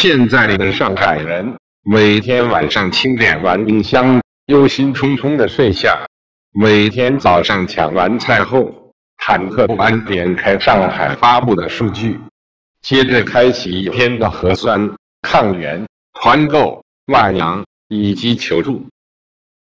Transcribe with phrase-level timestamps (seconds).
[0.00, 6.06] 现在的上海人每天晚上清点完冰箱，忧心忡忡的睡下；
[6.58, 8.72] 每天早上抢完菜后，
[9.18, 12.18] 忐忑不安点开上海发布的数据，
[12.80, 14.90] 接着开启一天的核酸、
[15.20, 16.82] 抗原、团购、
[17.12, 18.86] 外阳以及求助。